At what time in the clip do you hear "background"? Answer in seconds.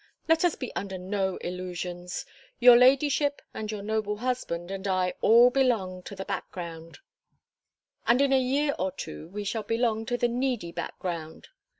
6.25-6.97, 10.71-11.49